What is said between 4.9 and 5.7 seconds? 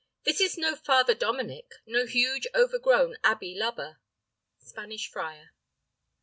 Friar.